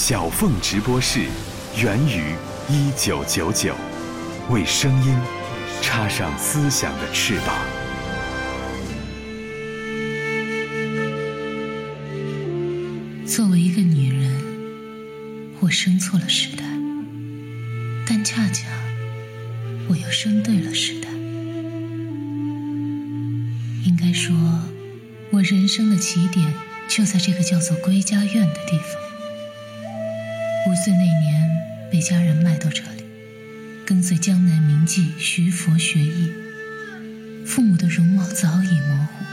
[0.00, 1.26] 小凤直播室，
[1.76, 2.32] 源于
[2.68, 3.74] 一九九九，
[4.48, 5.12] 为声音
[5.82, 7.58] 插上思想的翅膀。
[13.26, 14.40] 作为一个女人，
[15.58, 16.62] 我生错了时代，
[18.06, 18.68] 但恰恰
[19.88, 21.08] 我又生对了时代。
[23.84, 24.32] 应该说，
[25.32, 26.54] 我人生的起点
[26.88, 29.07] 就在这个叫做归家院的地方。
[30.68, 31.50] 五岁那年，
[31.90, 33.02] 被家人卖到这里，
[33.86, 36.30] 跟随江南名妓徐佛学艺。
[37.46, 39.24] 父母的容貌早已模糊，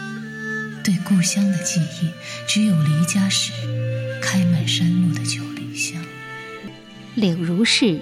[0.81, 2.09] 对故乡的记忆
[2.47, 3.51] 只有离家时
[4.21, 6.01] 开满山路的九里香。
[7.15, 7.99] 柳如是，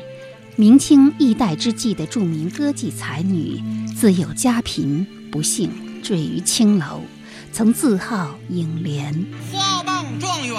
[0.55, 3.59] 明清易代之际的著名歌妓才女，
[3.95, 5.71] 自幼家贫，不幸
[6.03, 7.02] 坠于青楼，
[7.52, 9.25] 曾自号影莲。
[9.52, 10.55] 花榜状元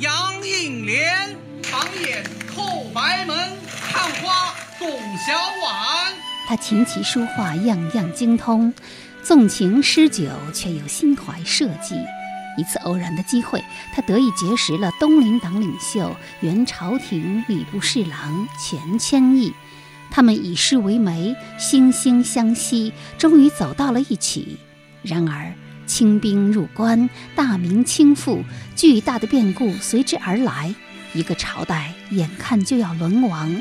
[0.00, 1.43] 杨应莲。
[1.74, 2.22] 长眼
[2.54, 3.36] 叩白门，
[3.90, 6.14] 看花送小碗。
[6.46, 8.72] 他琴棋书画样样精通，
[9.24, 11.96] 纵情诗酒却又心怀社稷。
[12.56, 13.60] 一次偶然的机会，
[13.92, 19.52] 他得以结识了东林党领袖、原朝廷礼部侍郎钱谦益。
[20.12, 24.58] 他们以诗为媒，惺惺相惜，终于走到了一起。
[25.02, 25.52] 然而，
[25.88, 28.44] 清兵入关，大明倾覆，
[28.76, 30.72] 巨大的变故随之而来。
[31.14, 33.54] 一个朝代眼看就要沦亡，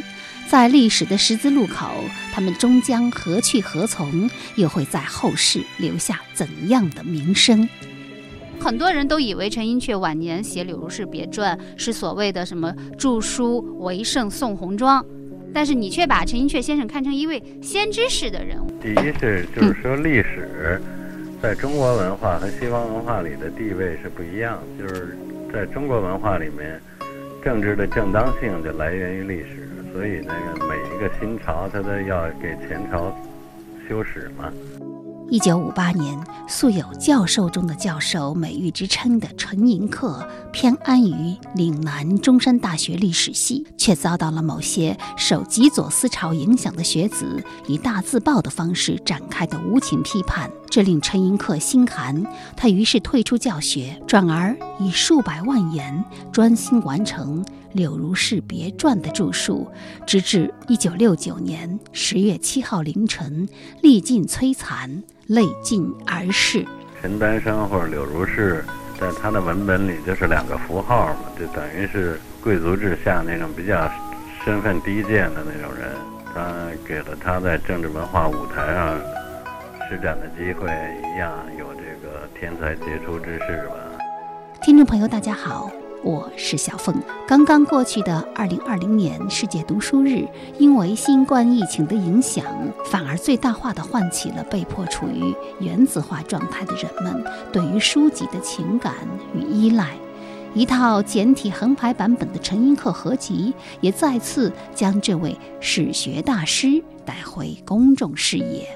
[0.50, 4.30] 在历史的十字路口，他们终将何去何从？
[4.56, 7.70] 又会在后世留下怎样的名声？
[8.60, 15.06] 很多人都以为陈寅恪晚年写《柳如是别传》是所谓的什么著书为圣宋红妆，
[15.54, 18.72] 但是你却把陈寅恪先生看成一位先知式的人物。
[18.82, 20.82] 第一是，就是说历史
[21.42, 25.18] 在中国文化和西方文化里的地位是不一样，就是
[25.54, 26.82] 在中国文化里面。
[27.44, 33.14] 政治的正当性就来源于历史，所以那个每一个新朝，他都要给前朝
[33.88, 34.52] 修史嘛。
[35.30, 36.18] 一九五八年，
[36.48, 52.24] 素有“教授中的教授”美誉之称的陈寅恪，偏安于岭南中山大学历史系，却遭到了某些受极左思潮影响的学子以大字报的方式展开的无情批判，这令陈寅恪心寒。
[52.56, 59.68] 他于是退出教学，转而以数百万元专心完成《柳如是别传》的著述，
[60.06, 63.48] 直至一九六九年十月七号凌晨，
[63.82, 65.04] 历尽摧残。
[65.28, 66.66] 泪尽而逝。
[67.02, 68.64] 陈丹生或者柳如是，
[69.00, 73.90] 在他的文本里就是两个符号嘛，就等于是贵族之下那种比较
[74.44, 75.96] 身份低贱的那种人。
[76.34, 76.54] 他
[76.86, 79.00] 给了他在政治文化舞台上
[79.90, 80.70] 施展的机会，
[81.16, 83.76] 一样有这个天才杰出之士吧。
[84.62, 85.72] 听众朋友，大家好。
[86.04, 86.94] 我是小凤。
[87.26, 90.28] 刚刚过去的二零二零年世界读书日，
[90.60, 92.46] 因为新冠疫情的影响，
[92.92, 98.94] 反而最大化的唤起了被迫处于原子化状态的人们对于书籍的情感
[99.34, 99.92] 与依赖。
[100.54, 108.68] 一套简体横排版本的陈寅恪合集，也再次将这位史学大师带回公众视野。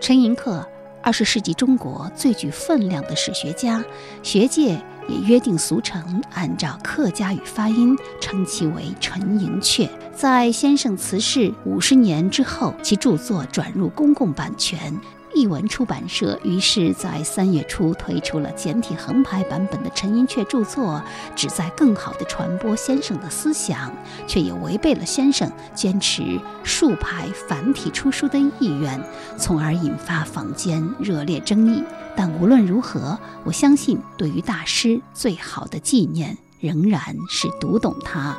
[0.00, 0.64] 陈寅恪，
[1.00, 3.84] 二十世纪中国最具分量的史学家，
[4.24, 4.76] 学界。
[5.08, 9.88] 也约定俗成，按照客家语发音称其为陈寅恪。
[10.14, 14.92] 在先生辞世五十年之后，其著作转入公共版权。
[15.36, 21.02] 译文出版社于是，在三月初推出了简体横排版本的陈寅恪著作，
[21.34, 23.92] 旨在更好地传播先生的思想，
[24.26, 28.98] 却也违背了先生坚持竖排繁体出书的意愿，
[29.36, 31.84] 从而引发坊间热烈争议。
[32.16, 38.34] 但无论如何，我相信，对于大师最好的纪念，仍然是读懂他。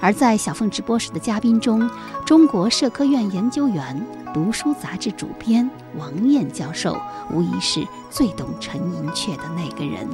[0.00, 1.88] 而在小凤直播室的嘉宾中，
[2.24, 4.00] 中国社科院研究员、
[4.32, 6.96] 读书杂志主编王燕教授，
[7.30, 10.06] 无疑是最懂陈寅恪的那个人。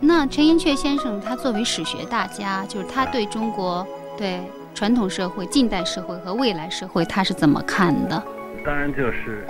[0.00, 3.86] 那陈寅恪先生，他作为史学大家，就是他对中国、
[4.18, 4.40] 对
[4.74, 8.22] 传统社会、近代社会和未来社会，他是怎么看的？
[8.64, 9.46] 当然就是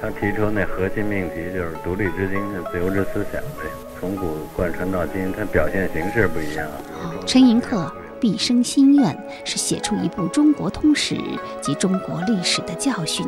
[0.00, 3.68] 他提出那核心命题，就是独立之精神、自由之思想呗。
[4.00, 6.66] 从古贯穿到今，它表现形式不一样。
[7.26, 7.90] 陈寅恪。
[8.20, 11.18] 毕生心愿是写出一部中国通史
[11.62, 13.26] 及中国历史的教训，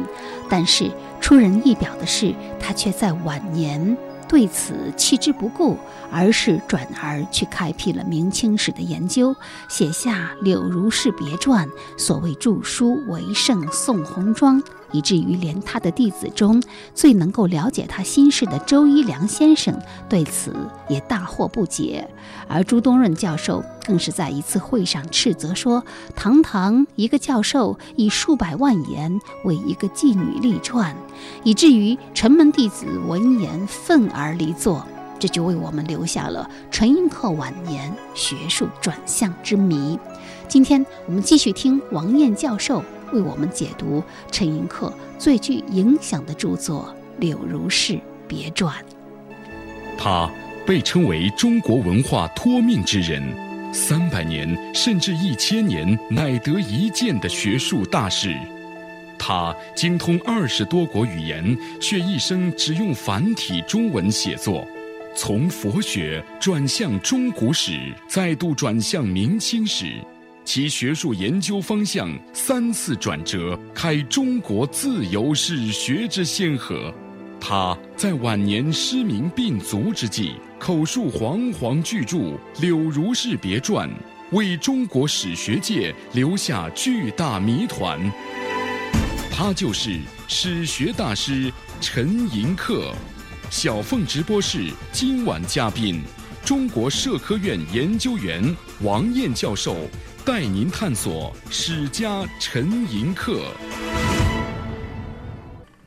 [0.49, 0.91] 但是
[1.21, 3.97] 出人意表的是，他却在晚年
[4.29, 5.77] 对此弃之不顾，
[6.11, 9.35] 而是转而去开辟了明清史的研究，
[9.69, 11.67] 写下《柳如是别传》。
[11.99, 14.63] 所谓著书为圣宋红妆，
[14.93, 16.63] 以至于连他的弟子中
[16.95, 19.77] 最能够了解他心事的周一良先生
[20.09, 20.55] 对此
[20.89, 22.09] 也大惑不解。
[22.47, 25.85] 而朱东润教授更是在一次会上斥责说
[26.15, 30.95] ：“堂堂一个教授，以数百万言为一个妓女立传，
[31.43, 34.87] 以至于陈门弟子闻言愤而离座。”
[35.19, 39.97] 这就为我们留下了陈寅恪晚年学术转向之谜。
[40.49, 48.75] 今天我们继续听王燕教授为我们解读陈寅恪最具影响的著作《柳如是别传》。
[49.99, 50.31] 他
[50.67, 53.23] 被称为中国文化托命之人，
[53.73, 58.37] 三百年甚至一千年乃得一见的学术大师。
[59.19, 64.67] 他精通二十多国语言，却一生只用繁体中文写作。
[65.15, 69.93] 从佛学转向中古史，再度转向明清史，
[70.45, 76.93] 其学术研究方向三次转折，开中国自由史学之先河。
[77.41, 82.17] 他在晚年失明病足之际，口述煌煌巨著
[82.61, 83.89] 《柳如是别传》，
[84.31, 88.01] 为中国史学界留下巨大谜团。
[89.31, 89.99] 他就是
[90.29, 92.93] 史学大师陈寅恪。
[93.49, 96.03] 小凤直播室今晚嘉宾，
[96.45, 99.77] 中国社科院研究员王燕教授
[100.25, 103.43] 带您探索史家陈寅恪。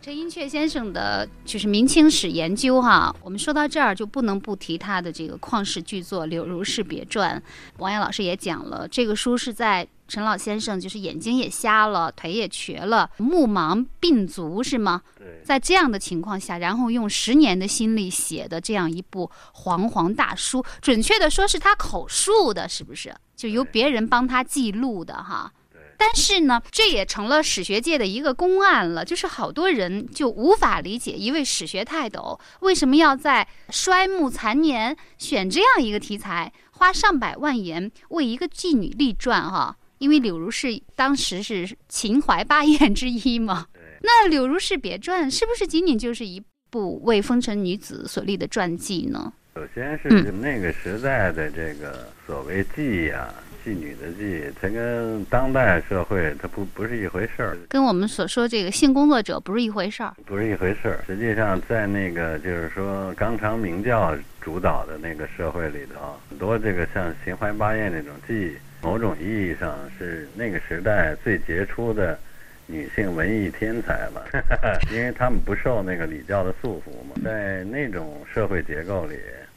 [0.02, 7.42] 陈寅恪先生的就是明清史研究哈，我们说到这儿就不能不提他的这个旷世巨作《柳如是别传》。
[7.78, 15.02] 王燕老师也讲了，这个书是在陈老先生就是眼睛也瞎了，腿也瘸了，目盲病足是吗？
[15.18, 23.16] 对，在这样的情况下，然后用十年的心力写的这样一部煌煌大书，准确的说是他口述的，是不是？
[23.36, 25.52] 就由别人帮他记录的哈。
[25.98, 39.78] 但是呢，这也成了史学界的一个公案了，就是好多人就无法理解一位史学泰斗为什么要在衰暮残年选这样一个题材，花上百万言为一个妓女立传哈。
[39.98, 43.68] 因为柳如是当时是秦淮八艳之一嘛，
[44.04, 49.32] 那《柳如是别传》是不是仅仅就是一部为风尘女子所立的传记呢？
[49.56, 53.34] 首先是那个时代的这个所谓妓呀。
[53.66, 61.00] 妓女的妓，它跟当代社会它不不是一回事儿，跟我们所说这个性工作者不是一回事儿，不是一回事儿。
[61.08, 68.52] 实际上，在那个就是说纲常名教主导的那个社会里头，很多这个像秦淮八艳那种妓，
[68.84, 72.20] 某种意义上是那个时代最杰出的
[72.68, 74.28] 女性文艺天才了，
[74.94, 79.16] 因为他们不受那个礼教的束缚嘛，在那种社会结构里。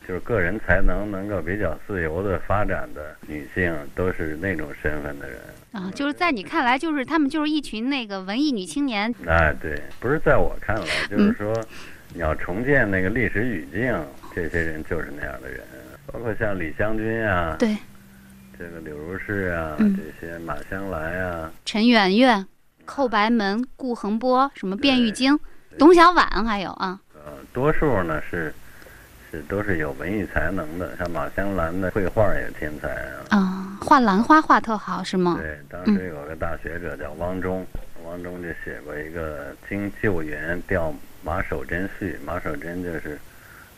[0.08, 5.38] 就是个人才能能够比较自由的发展的女性，都是那种身份的人
[5.70, 5.90] 啊。
[5.94, 9.14] 就是在你看来，就是他们就是一群那个文艺女青年。
[9.26, 11.54] 哎，对，不是在我看来，就是说，
[12.14, 13.94] 你要重建那个历史语境，
[14.34, 15.60] 这些人就是那样的人，
[16.10, 17.76] 包括像李香君啊，对，
[18.58, 22.46] 这个柳如是啊，这些马香兰啊，陈圆圆、
[22.86, 25.38] 寇白门、顾恒波，什么卞玉京、
[25.78, 28.50] 董小宛，还有啊，呃，多数呢是。
[29.30, 33.36] 是都是有文艺才能的，像马香兰的绘画也天才啊！
[33.36, 35.38] 啊，画兰花画特好是吗？
[35.38, 37.66] 对，当时有个大学者叫汪中，
[38.04, 43.18] 汪中就写过一个《经救援调马守贞序》，马守贞就是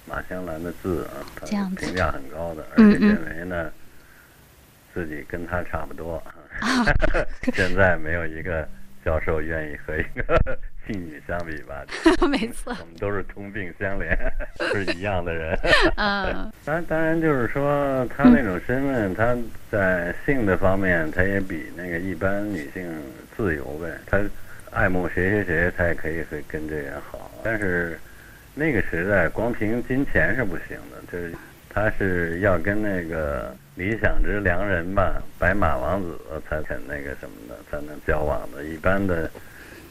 [0.07, 3.73] 马香兰的字啊，他评价很高的，而且认为呢
[4.95, 6.23] 自己跟他差不多。
[7.55, 8.69] 现在没有一个
[9.05, 10.59] 教授愿意和一个。
[10.87, 11.85] 妓女相比吧，
[12.29, 14.17] 没错，我们都是同病相怜，
[14.73, 15.57] 是一样的人。
[15.97, 19.37] 嗯，当然，当然就是说，她那种身份，她
[19.71, 22.89] 在性的方面，她也比那个一般女性
[23.37, 23.89] 自由呗。
[24.07, 24.19] 她
[24.71, 27.31] 爱慕谁谁谁，她也可以会跟这人好。
[27.45, 27.99] 但是
[28.55, 31.33] 那个时代，光凭金钱是不行的，就是
[31.69, 36.19] 她是要跟那个理想之良人吧，白马王子
[36.49, 38.65] 才肯那个什么的，才能交往的。
[38.65, 39.31] 一般的。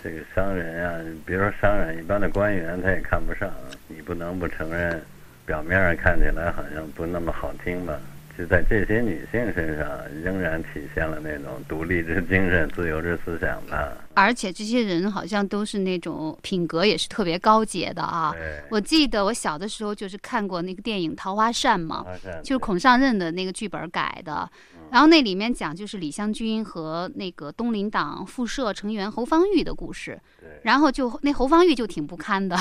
[0.03, 3.51] 这个商人啊，别说商人，一般的官员他也看不上。
[3.87, 5.01] 你不能不承认，
[5.45, 7.99] 表面上看起来好像不那么好听吧？
[8.37, 9.85] 就在这些女性身上，
[10.23, 13.91] 仍然体现了那种独立之精神、自由之思想吧。
[14.13, 18.33] 而且这些人好像都是那种品格也是特别高洁的啊。
[18.69, 22.05] 我记得我小的时候就是看过那个电影《桃花扇》嘛，
[22.41, 24.49] 就是孔尚任的那个剧本改的。
[24.91, 30.19] 然后那里面讲就是李香君和那个东林党副社成员侯方域的故事，
[30.63, 32.57] 然后就那侯方域就挺不堪的，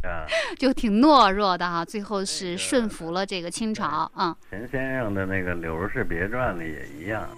[0.58, 4.36] 就挺懦弱的哈，最后是顺服了这个清朝啊。
[4.50, 7.28] 陈先生的那个《柳如是别传》里也一样。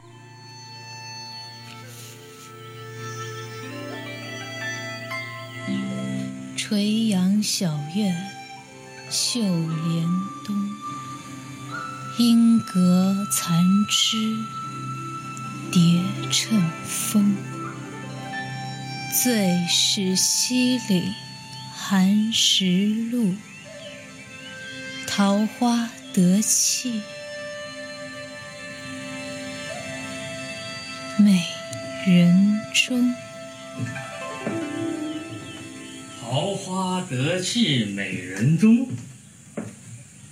[6.56, 7.66] 垂杨小
[7.96, 8.14] 院，
[9.08, 10.04] 绣帘
[10.44, 10.54] 东。
[12.18, 14.36] 莺歌残枝
[15.70, 17.36] 蝶衬风。
[19.22, 21.14] 最是西岭
[21.72, 23.36] 寒食路，
[25.06, 27.00] 桃花得气
[31.20, 31.46] 美
[32.04, 33.14] 人中。
[36.20, 38.88] 桃花得气美人中，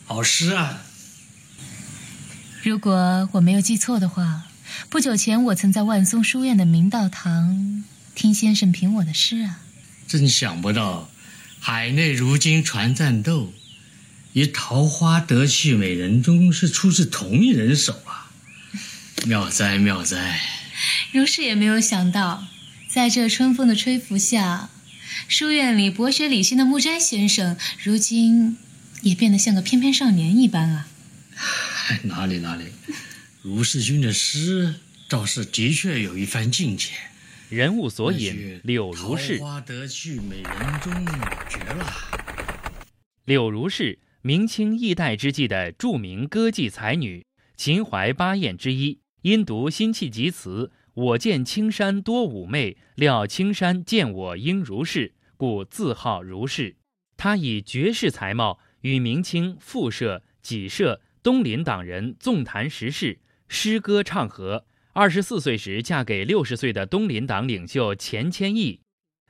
[0.04, 0.82] 好诗啊！
[2.66, 4.42] 如果我没有记错的话，
[4.90, 7.84] 不久前我曾在万松书院的明道堂
[8.16, 9.60] 听先生评我的诗啊。
[10.08, 11.08] 真想不到，
[11.60, 13.52] 海内如今传战斗，
[14.32, 18.32] 与桃花得趣美人中是出自同一人手啊！
[19.28, 20.40] 妙哉妙哉！
[21.12, 22.48] 如是也没有想到，
[22.88, 24.70] 在这春风的吹拂下。
[25.28, 28.58] 书院里博学理性的木斋先生，如今
[29.02, 30.88] 也变得像个翩翩少年一般啊！
[32.04, 32.64] 哪 里哪里，
[33.42, 34.74] 如世君的诗
[35.08, 36.90] 倒是的确有一番境界。
[37.48, 39.38] 人物所引：柳如是。
[39.38, 40.92] 桃花得去美人中，
[41.48, 41.86] 绝了！
[43.24, 47.24] 柳如是，明清易代之际的著名歌妓才女，
[47.56, 48.98] 秦淮八艳之一。
[49.22, 50.72] 因读辛弃疾词。
[50.94, 56.76] 我见青山多妩媚，料青山见我应如是，故自号如是。
[57.16, 63.18] 她以绝世才貌，与明清复社、己社、东林党人纵谈时事，
[63.48, 64.64] 诗歌唱和。
[64.92, 68.80] 二十四岁时嫁给六十岁的东林党领袖钱谦益。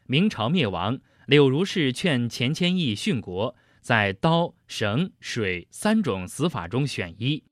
[0.04, 7.42] 明朝灭亡，柳如是劝钱谦益殉国，在刀、绳、水三种死法中选一。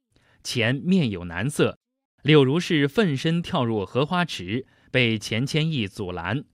[0.42, 1.78] 钱面有难色。
[2.22, 6.44] 柳如是奋身跳入荷花池，被钱谦益阻拦。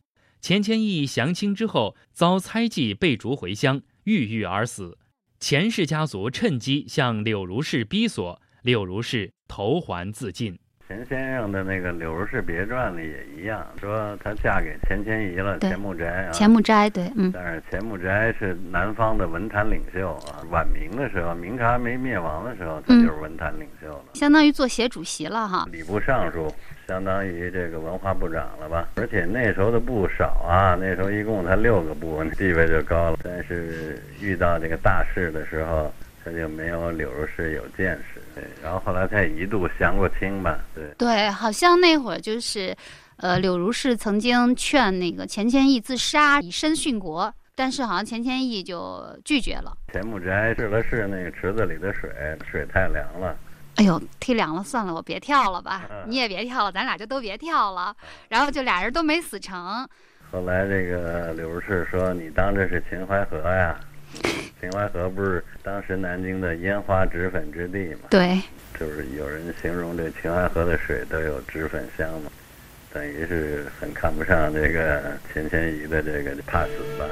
[0.41, 4.97] 钱谦益降清之后，遭猜忌，被逐回乡，郁郁而死。
[5.41, 10.60] 钱氏家族趁机向柳如是逼索，柳如是投环自尽。
[10.91, 16.33] 钱先生的那个《柳如是别传》里也一样，说她嫁给钱谦益了，钱穆斋啊。
[16.33, 17.31] 钱穆斋对，嗯。
[17.33, 25.65] 但是钱穆斋是南方的文坛领袖啊，晚明的时候，明朝还没灭亡的时候，他就是文坛领袖了，相当于做协主席了哈。
[25.71, 26.53] 礼部尚书，
[26.89, 28.89] 相当于这个文化部长了吧？
[28.97, 33.19] 而且那时候的部少啊，那时候一共才六个部，地位就高了。
[33.23, 35.95] 但是遇到这个大事的时候。
[36.25, 40.85] 他就没有柳如是有见识，对，然后后来他也一度降过清吧，对。
[40.99, 42.77] 对，好像那会儿就是，
[43.17, 49.77] 呃，柳如是曾经劝那个钱谦益自杀以身殉国，但是好像钱谦益就拒绝了。
[49.93, 52.11] 钱穆斋试了试那个池子里的水，
[52.51, 53.37] 水太凉了。
[53.77, 57.95] 哎呦，忒凉了，算了，我别跳了吧， 你也别跳了，咱俩就都别跳了。
[58.29, 59.89] 然后就俩人都没死成。
[60.31, 63.81] 后来这个柳如是说：“你当这是秦淮河呀？”
[64.61, 68.09] 秦淮河不是当时南京的烟花脂粉之地吗？
[68.11, 68.41] 对，
[68.79, 72.31] 就是有人形容这秦淮河的水都有脂粉香嘛，
[72.93, 77.07] 等于是很看不上这个钱谦益的这个怕死吧。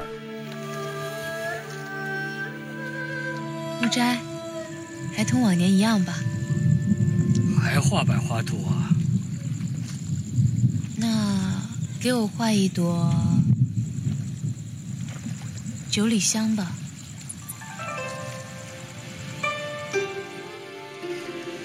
[3.81, 4.19] 木斋，
[5.17, 6.15] 还同往年一样吧？
[7.63, 8.91] 还画百花图啊？
[10.97, 11.63] 那
[12.01, 13.11] 给我画一朵
[15.91, 16.73] 九里香吧。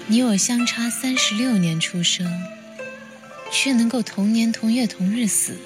[0.08, 2.30] 你我相差三十六年出生，
[3.52, 5.58] 却能够同年同月同日死，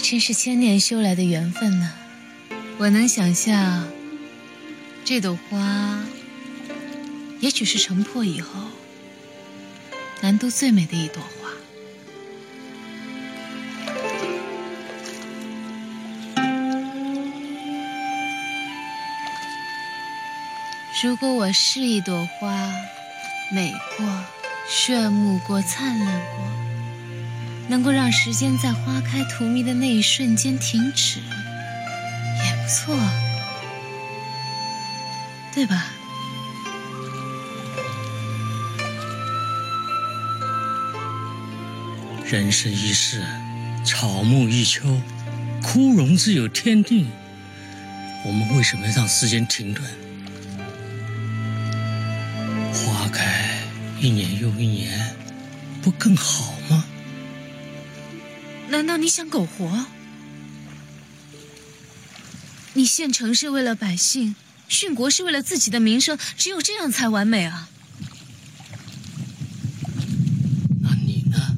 [0.00, 1.92] 真是千年修来的缘分呢。
[2.78, 3.88] 我能想象，
[5.04, 6.04] 这朵花，
[7.40, 8.70] 也许是城破以后，
[10.20, 11.22] 南都最美的一朵。
[21.00, 22.72] 如果我是一朵花，
[23.52, 24.04] 美过、
[24.68, 26.44] 炫目过、灿烂过，
[27.68, 32.98] 能够让时间在花开荼蘼的那一瞬间停止，也不错，
[35.54, 35.86] 对吧？
[42.26, 43.22] 人生一世，
[43.84, 45.00] 草木一秋，
[45.62, 47.08] 枯荣自有天定。
[48.26, 49.84] 我们为什么要让时间停顿？
[54.00, 55.16] 一年又一年，
[55.82, 56.84] 不更好吗？
[58.68, 59.86] 难道你想苟活？
[62.74, 64.36] 你献城是为了百姓，
[64.68, 67.68] 殉国是为了自己的名声，只有这样才完美啊！
[70.80, 71.56] 那你呢？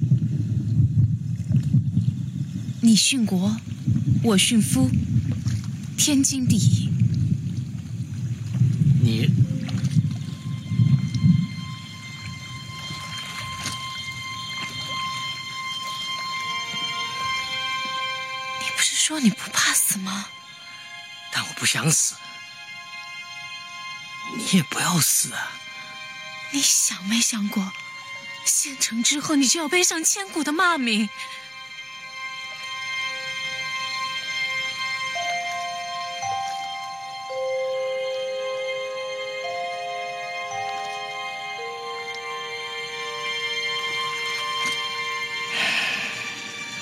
[2.81, 3.57] 你你殉国，
[4.25, 4.91] 我殉夫，
[5.97, 6.89] 天经地义。
[9.01, 9.31] 你
[18.59, 20.29] 你不是说你不怕死吗？
[21.33, 22.15] 但我不想死，
[24.37, 25.51] 你也不要死啊！
[26.53, 27.73] 你想没想过，
[28.45, 31.09] 县城之后你就要背上千古的骂名？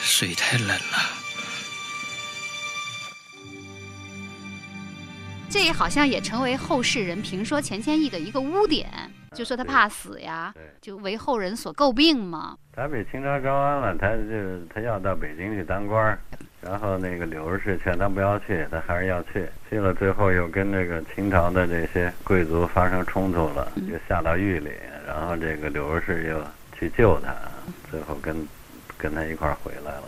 [0.03, 1.18] 水太冷了。
[5.51, 8.87] 这也好像也成为后世人评说钱谦益的一个污点，
[9.35, 12.57] 就说他怕死呀，就为后人所诟病嘛。
[12.73, 16.19] 他被清朝招安了，他就他要到北京去当官儿，
[16.61, 19.47] 然后那个柳如是劝他不要去，他还是要去。
[19.71, 24.71] 去了最后又跟这个清朝的这些贵族发生冲突了，就下到狱里，
[25.07, 26.45] 然后这个柳如是又
[26.79, 27.35] 去救他，
[27.91, 28.47] 最后跟
[28.99, 30.05] 跟他一块儿回来了。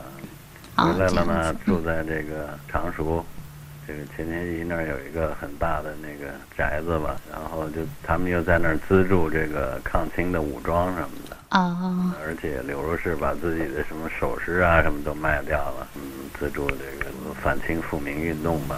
[0.76, 3.24] 回来了呢，住在这个常熟。
[3.86, 16.02] 这个钱谦益那儿有一个很大的那个宅子吧，然后就他们又在那儿资助这个抗清的武装什么的啊，而且柳如是把自己的什么首饰啊什么都卖掉了，嗯，
[16.38, 17.10] 资助这个
[17.42, 18.76] 反清复明运动吧。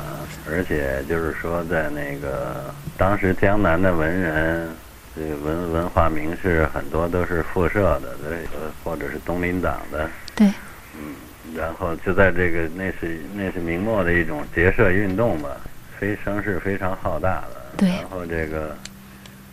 [0.51, 4.71] 而且就是说，在那个当时江南的文人，
[5.15, 8.47] 这个文文化名士很多都是复社的，对，
[8.83, 10.47] 或者是东林党的，对，
[10.97, 11.15] 嗯。
[11.55, 15.57] 然后就在这个，那是那是明末的一种结社运动吧，
[15.99, 17.61] 非声势非常浩大的。
[17.77, 17.89] 对。
[17.89, 18.77] 然后这个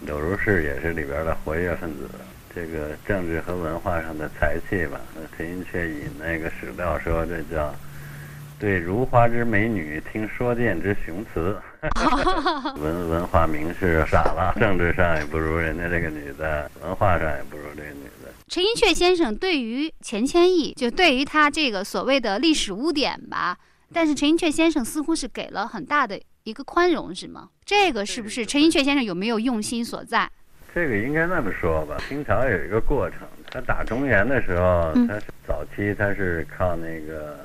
[0.01, 2.09] 柳如是也是里边的活跃分子，
[2.55, 4.99] 这个政治和文化上的才气吧。
[5.37, 7.73] 陈寅恪以那个史料说，这叫
[8.57, 11.57] 对如花之美女听说见之雄词。
[12.75, 18.18] 文文化名士傻了，政治上也不如人家这个女的，文化上也不如这个女的。
[18.49, 23.55] 陈寅恪先生对于钱谦益，就对于他这个所谓的历史污点吧，
[23.93, 27.49] 但是陈寅恪先生似乎是给了很大的一个宽容，是吗？
[27.63, 30.27] 这个是不是陈寅恪先生有没有用心所在？
[30.73, 31.95] 这个应该那么说吧。
[32.09, 33.19] 清朝有一个过程，
[33.51, 37.37] 他打中原的时候，他是早期他是靠那个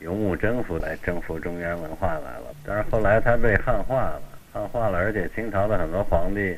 [0.00, 4.22] 游牧征服来征服中原文化来了，但是后来他被汉化了，
[4.54, 6.56] 汉化了，而且清朝的很多皇帝。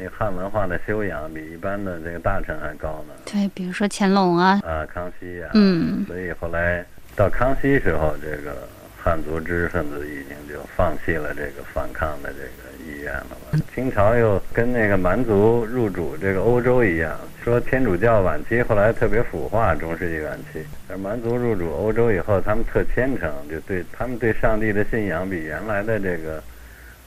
[0.00, 3.14] 那汉文化的修养比一般的这个大臣还高呢。
[3.26, 6.84] 对，比如说乾隆啊，啊，康熙呀，嗯，所以后来
[7.14, 13.58] 到康熙时候，这个汉族知识分子已经就放弃了这个反抗的这个意愿了吧。
[13.74, 26.42] 清朝又跟那个蛮族入主这个欧洲一样，说天主教晚期后来特别腐化，中世纪晚期，而蛮族入主欧洲以后，他们特虔诚，就对他们对上帝的信仰比原来的这个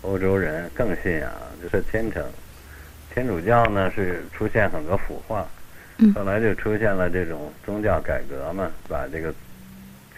[0.01, 2.23] 欧洲人更信仰，就是虔诚。
[3.13, 5.45] 天主教呢是出现很多腐化，
[6.15, 9.33] 后来就出现了这种宗教改革嘛，把这个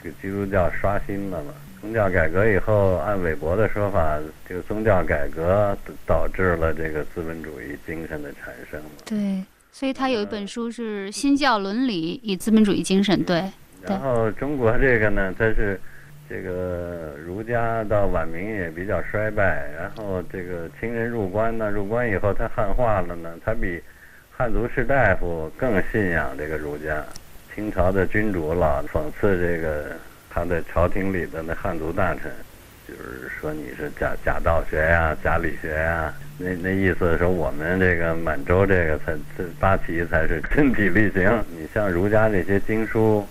[0.01, 1.53] 这个基督教刷新了嘛。
[1.81, 8.81] 宗教改革以后，按韦伯的说法，这个宗教改革导致了这个资本主义精神的产生。
[9.03, 13.19] 对，所以他有一本书是《新教伦理与资本主义精神》。
[13.25, 13.43] 对。
[13.81, 15.79] 然后中国这个呢，它是。
[16.27, 23.79] 这个儒家到晚明也比较衰败，然后这个清人入关呢，入关以后他汉化了呢，他比
[24.35, 27.03] 汉族士大夫更信仰这个儒家。
[27.53, 29.91] 清朝的君主老讽刺这个
[30.29, 32.31] 他在朝廷里的那汉族大臣，
[32.87, 41.31] 就是说你是假假道学呀、假理学呀，那那意思说我们这个满洲这个才这八旗才是 身体力行。
[41.51, 43.23] 你像儒家这些经书。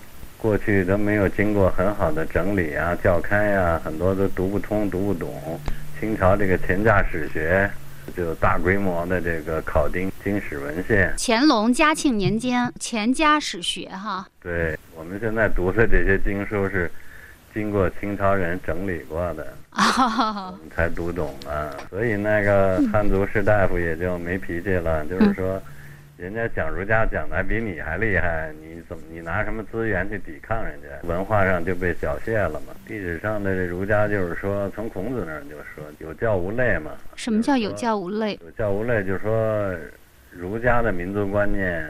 [0.45, 5.59] 过去都没有经过很好的整理啊、教开呀，很多都读不通、读不懂。
[5.99, 7.67] 清朝这个钱家史学
[8.15, 11.11] 就大规模的这个考丁经史文献。
[11.17, 14.27] 乾隆、嘉庆年间钱家史学哈。
[14.39, 16.91] 对，我们现在读的这些经书是
[17.51, 21.73] 经过清朝人整理过的， 我们才读懂啊。
[21.89, 25.59] 所以那个汉族士大夫也就没脾气了，就是说。
[26.17, 30.87] 人家讲儒家讲的比你还厉害，你怎么你拿什么资源去抵抗人家？
[31.05, 32.73] 文化上就被缴械了嘛。
[32.87, 36.91] 历史上的这儒家就是说，从孔子那儿就说有教无类嘛。
[37.17, 38.39] 什么叫有教无类？
[38.41, 39.75] 有教无类就是说，
[40.31, 41.85] 儒家的民族观念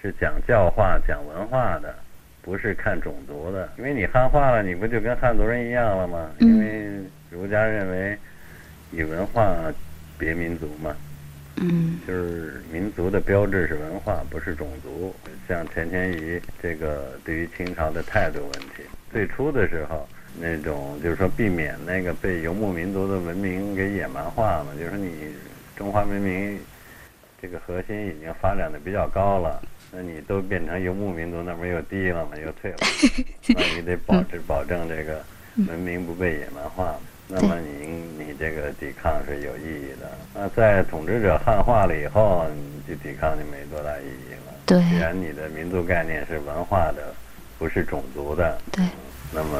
[0.00, 1.94] 是讲教化、讲文化的，
[2.40, 3.68] 不是看种族的。
[3.76, 6.30] 因为你汉化了，你不就跟汉族人一样了吗？
[6.38, 6.88] 因为
[7.28, 8.16] 儒家认为
[8.90, 9.54] 以文化
[10.16, 10.96] 别民族嘛。
[10.96, 11.09] 嗯，
[12.06, 15.14] 就是民族的标志是文化，不是种族。
[15.48, 25.10] 像钱谦益这个对于清朝的态度问题，最初的时候那种就是说避免那个被游牧民族的文明给野蛮化嘛，就是说你
[25.76, 26.58] 中华文明
[27.42, 32.78] 这个核心已经发展的比较高了，那你都变成游牧民族，那不又低了嘛，又退了，
[33.56, 35.24] 那你得保证保证这个
[35.68, 36.96] 文明不被野蛮化。
[37.32, 40.10] 那么你你这个抵抗是有意义的。
[40.34, 44.52] 那在统治者汉化了以后，你就抵抗就没多大意义了。
[44.66, 47.14] 对，既然你的民族概念是文化的，
[47.58, 48.84] 不是种族的，对，
[49.32, 49.58] 那么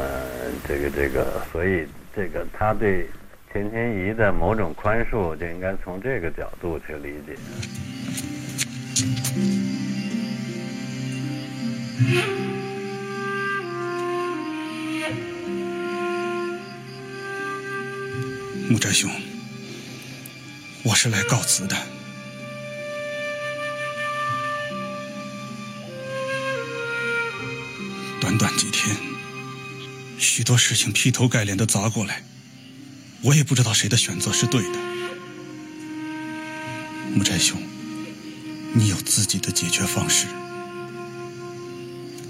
[0.66, 3.08] 这个这个，所以这个他对
[3.52, 7.36] 钱谦益的某种宽恕，就应该从这个角度去理解。
[18.70, 19.10] 木斋兄，
[20.84, 21.76] 我是来告辞的。
[28.20, 28.96] 短短几天，
[30.18, 32.22] 许多事情劈头盖脸的砸过来，
[33.22, 34.78] 我也不知道谁的选择是对的。
[37.12, 37.60] 木斋兄，
[38.72, 40.26] 你有自己的解决方式，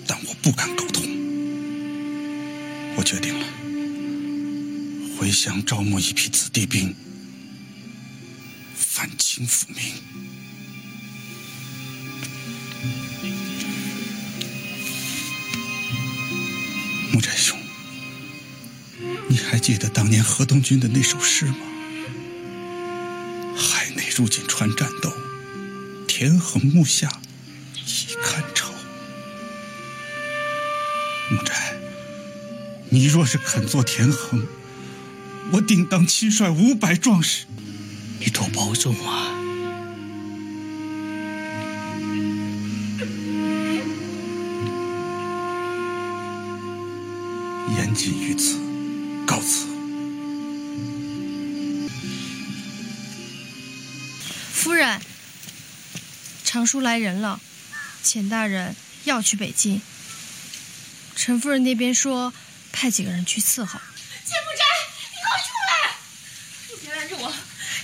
[0.07, 0.87] 但我不敢沟
[5.30, 6.92] 回乡招募一批子弟兵，
[8.74, 9.94] 反清复明。
[17.12, 17.56] 木斋兄，
[19.28, 21.58] 你还记得当年河东君的那首诗吗？
[23.56, 25.12] 海内如锦船战斗，
[26.08, 27.08] 田横木下
[27.76, 28.72] 已堪愁。
[31.30, 31.76] 木斋，
[32.88, 34.44] 你若是肯做田横，
[35.60, 37.44] 我定当亲率五百壮士，
[38.18, 39.28] 你多保重啊！
[47.76, 48.58] 言尽于此，
[49.26, 49.66] 告辞。
[54.54, 54.98] 夫人，
[56.42, 57.38] 常叔来人了，
[58.02, 59.82] 钱大人要去北京。
[61.14, 62.32] 陈夫人那边说，
[62.72, 63.78] 派几个人去伺候。
[64.24, 64.64] 钱木斋，
[64.96, 65.72] 你给我出来！
[66.70, 67.32] 你别拦着我！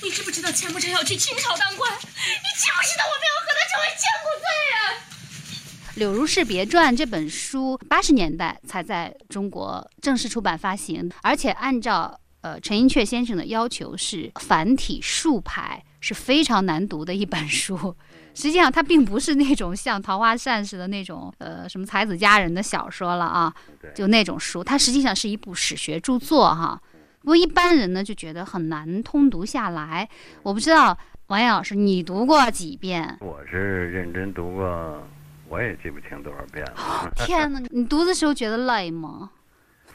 [0.07, 1.93] 你知不知道钱木斋要去清朝当官？
[1.93, 5.95] 你知不知道我们要和他成为千古罪人？
[5.99, 17.97] 《柳如是别传》这本书八十年代才在中国正式出版发行，而且按照呃陈寅恪先生的要求是繁体竖排，是非常难读的一本书。
[18.33, 23.53] 实际上，它并不是那种像《桃花扇》似的那种呃什么才子佳人的小说了啊，
[23.93, 26.81] 就那种书，它实际上是一部史学著作哈。
[27.27, 30.09] 不过一般人呢就觉得很难通读下来。
[30.45, 33.17] 我不知道王岩老师你读过几遍？
[33.19, 35.03] 我是认真读过。
[35.49, 37.13] 我也记不清多少遍了。
[37.17, 39.29] 天哪，你读的时候觉得累吗？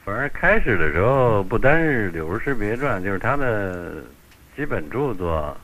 [0.03, 4.03] 反正开始的时候，不单是《柳如是别传》，就是他的
[4.57, 5.55] 基本著作，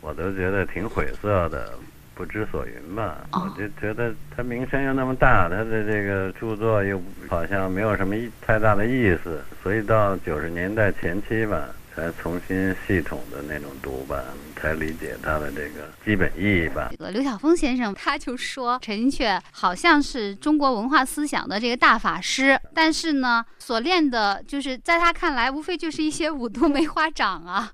[0.00, 1.72] 我都觉得挺晦涩的，
[2.14, 3.26] 不知所云吧。
[3.32, 11.68] 哦、我就觉得他名声又那么大，他的这个著作又好像没有什么太大的意思，所以到九十年代前期吧。
[11.94, 14.24] 才重新系统的那种读吧，
[14.56, 16.88] 才理解他的这个基本意义吧。
[16.90, 27.70] 这个刘晓峰先生他就说，陈寅恪好像是中国文化思想的这个大法师，但是呢，所练的就是在他看来，无非就是一些五毒梅花掌啊。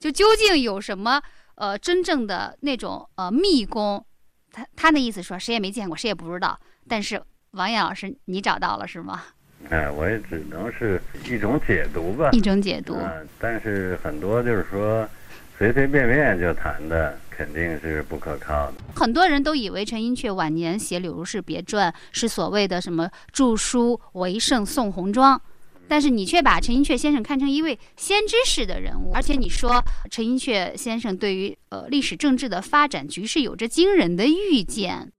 [0.00, 1.22] 就究竟有什么
[1.62, 4.04] 呃真正的那种呃密工？
[4.50, 6.58] 他他那意思说，谁也没见过，谁也不知道。
[6.88, 7.22] 但是
[7.52, 9.22] 王艳老师，你找到了是吗？
[9.70, 12.96] 哎，我也只能是一种解读吧，一种解读。
[12.96, 15.08] 嗯，但是很多就是说
[15.56, 18.74] 随随便便就谈的，肯定是不可靠的。
[18.96, 25.40] 很多人都以为陈寅恪晚年写《柳如是别传》是所谓的什么著书为圣宋红庄，
[25.88, 35.12] 但是你却把陈寅恪先生看成一位先知式的人物，而且你说陈寅恪先生对于呃历史政治的发展局势有着惊人的预见。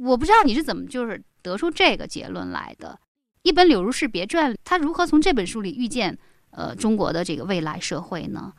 [0.00, 2.98] 我不知道你是怎么就是得出这个结论来的。
[3.42, 6.16] 一本《柳如是别传》，他如何从这本书里预见
[6.50, 8.52] 呃中国的这个未来社会呢？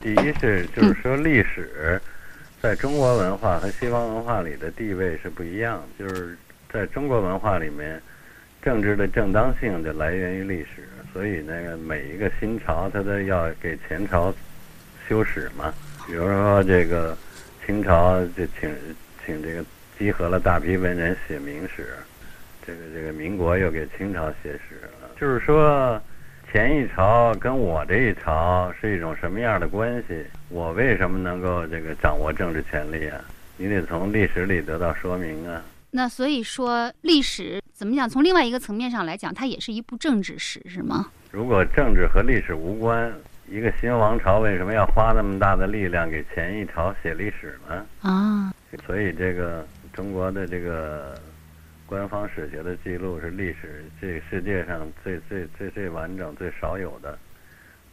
[0.00, 2.00] 第一是就是说历史
[2.60, 6.38] 在中国文化和西方文化里的地位是不一样，就是
[6.72, 8.00] 在中国文化里面，
[8.68, 14.30] 政治的正当性就来源于历史，所以那个每一个新朝他都要给前朝
[15.08, 15.72] 修史嘛。
[16.06, 17.16] 比如说这个
[17.64, 18.70] 清朝就请
[19.24, 19.64] 请这个
[19.98, 21.94] 集合了大批文人写明史。
[22.66, 25.98] 这个这个民国又给清朝写史了，就是说，
[26.52, 30.22] 前一朝跟我这一朝是一种什么样的关系？
[30.50, 33.18] 我为什么能够这个掌握政治权力啊？
[33.56, 35.64] 你得从历史里得到说明啊。
[35.90, 38.08] 那所以说，历史怎么讲？
[38.08, 41.12] 从另外一个层面上来讲，它也是一部政治史，是吗？
[41.30, 43.12] 如果政治和历史无关，
[43.48, 47.86] 一个新王朝为什么要花那么大的力量给前一朝写历史呢？
[48.02, 48.52] 啊，
[48.84, 51.16] 所以这个中国的这个
[51.86, 57.16] 官方史学的记录是历史这世界上最最最最完整、最少有的。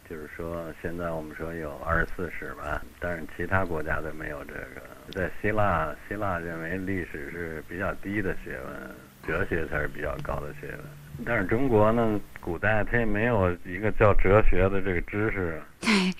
[0.09, 4.81] 就是说，现在我们说有二十四史吧，但是其他国家都没有这个。
[5.11, 8.95] 在希腊，希腊认为历史是比较低的学问，
[9.25, 10.79] 哲学才是比较高的学问。
[11.25, 15.61] 但是中国呢，古代它也没有一个叫哲学的这个知识。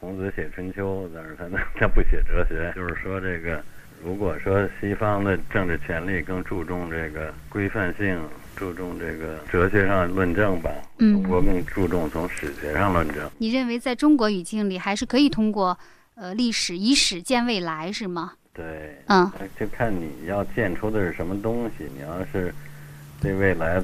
[0.00, 2.70] 孔子写《春秋》，但是他呢， 他不写哲学。
[2.76, 3.62] 就是说，这个
[4.04, 8.20] 如果说西方的政治权力更注重这个规范性，
[8.54, 13.30] 注重这个哲学上论证吧，中国更注重从史学上论证。
[13.38, 15.78] 你认为在中国语境里，还是可以通过
[16.16, 18.32] 呃历史以史见未来，是吗？
[18.54, 21.84] 对，嗯，就看你要建出的是什么东西。
[21.94, 22.54] 你要是
[23.20, 23.82] 对未来。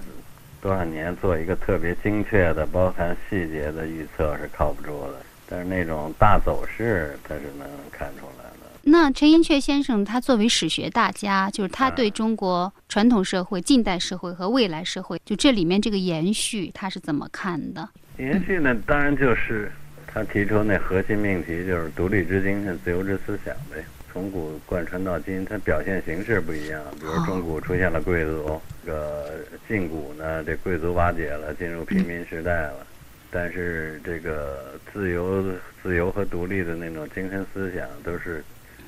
[0.63, 5.15] 多少年做一个特别精确的、包含细节的预测是靠不住的，
[5.49, 8.71] 但是那种大走势他是能看出来的。
[8.83, 17.89] 那陈寅恪先生他作为史学大家，就是他对中国传统社会、近代社会和未来社会，就这里面这个延续，他是怎么看的？
[18.19, 19.73] 延续呢，当然就是
[20.07, 23.83] 他提出那核心命题，就是独立之精神、自由之思想呗。
[24.13, 26.83] 从古贯穿到今，它表现形式不一样。
[26.99, 29.31] 比如中古出现了贵族，这个
[29.69, 32.87] 近古呢，这贵族瓦解了，进入平民时代了。
[33.31, 35.45] 但是这个自由、
[35.83, 38.43] 自由和独立的那种精神思想，都是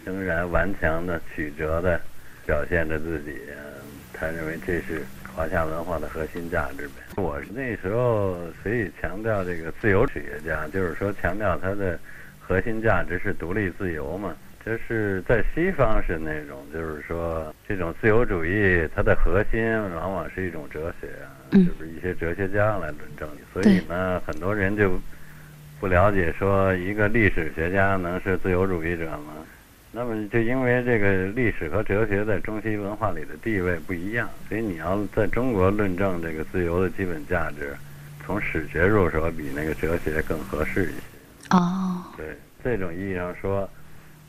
[0.04, 2.00] 仍然顽强的、曲折的
[2.44, 3.37] 表现着自己。
[4.12, 5.02] 他认为这是
[5.35, 6.94] 华夏文化的核心价值呗。
[7.16, 11.98] 我那时候所以强调这个自由企业家，就是说强调它的
[12.40, 14.35] 核心价值是独立自由嘛。
[14.64, 19.61] 就是在西方是那种，就是说这种自由主义，它的核心
[19.96, 23.29] 往往是一种哲学啊，就是一些哲学家来论证。
[23.53, 24.92] 所以呢，很多人就
[25.81, 29.35] 不了解说一个历史学家能是自由主义者吗？
[29.90, 37.75] 那么就因为这个历史和哲学在中西文化里的地位不一样，所以你要在中国论证这个自由的基本价值，
[38.25, 41.03] 从史学入手比那个哲学更合适一些。
[41.51, 43.68] 哦，对，这种意义上说。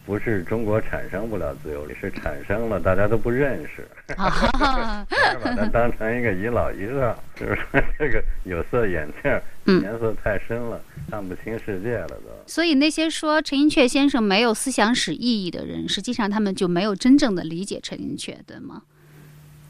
[0.05, 3.87] 不是中国产生不了自由，是产生了，大家都不认识，
[4.17, 7.57] 把它当成一个遗老遗少，就是
[7.97, 12.25] 这个有色眼镜，颜色太深了，看不清世界了都。
[12.45, 18.81] 所以那些说陈寅恪先生没有思想史意义的人，实际上他们就没有真正的理解陈寅恪，对吗？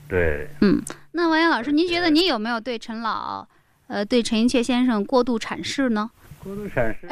[0.08, 0.48] 对。
[0.62, 3.48] 嗯，那王岩老师，您觉得您有没有对陈老，
[3.86, 6.10] 呃，对陈寅恪先生过度阐释呢？
[6.44, 7.08] 过度阐释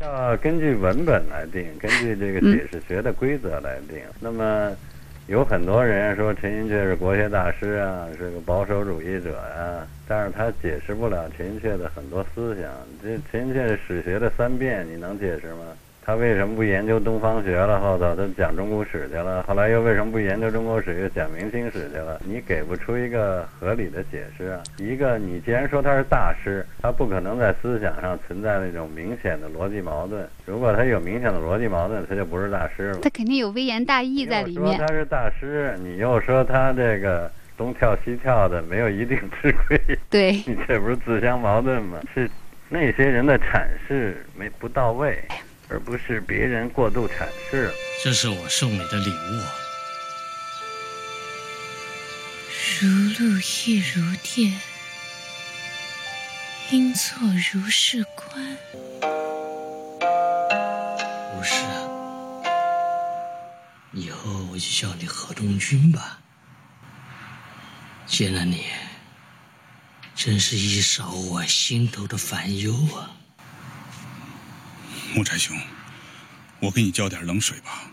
[0.00, 3.98] 要根据文本来定，根据这个解释学的规则来定。
[4.18, 4.74] 那么，
[5.26, 12.70] 有很多人说陈寅恪是国学大师啊，是个保守主义者啊，但是他解释不了陈寅恪的很多思想。
[13.02, 15.64] 这陈寅恪史学的三变，你能解释吗？
[16.06, 17.80] 他为什么不研究东方学了？
[17.80, 19.42] 后头他讲中国史去了。
[19.44, 22.20] 后来又为什么不研究中国史，又讲明清史去了？
[22.24, 24.62] 你给不出一个合理的解释啊！
[24.76, 30.28] 一个，你既然说他是大师，他不可能在思想上存在那种明显的逻辑矛盾。
[30.44, 32.98] 如果他有明显的逻辑矛盾，他就不是大师了。
[33.00, 34.76] 他肯定有微言大义在里面。
[34.76, 39.80] 说他是大师，你又说他这个东跳西跳的，没有一定之规。
[40.10, 41.98] 对，你这不是自相矛盾吗？
[42.14, 42.30] 是
[42.68, 45.18] 那些人的阐释没不到位。
[45.68, 47.72] 而不是别人过度阐释。
[48.02, 49.42] 这是我送你的礼物。
[52.80, 54.60] 如露亦如电，
[56.70, 57.16] 应作
[57.52, 58.58] 如是观。
[61.34, 61.54] 不是，
[63.92, 66.20] 以后我就叫你何东君吧。
[68.06, 68.66] 见了你，
[70.14, 73.23] 真是一扫我心头的烦忧啊。
[75.14, 75.56] 木柴兄，
[76.58, 77.88] 我给你浇点冷水吧。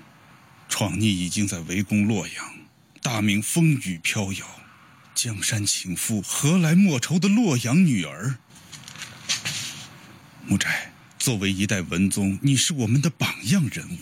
[0.67, 2.55] 闯逆已经在围攻洛阳，
[2.99, 4.45] 大明风雨飘摇，
[5.13, 8.39] 江山倾覆，何来莫愁的洛阳女儿？
[10.47, 13.97] 木柴，作为一代文宗，你是我们的榜样人物。